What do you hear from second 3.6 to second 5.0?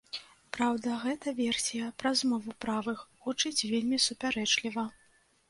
вельмі супярэчліва.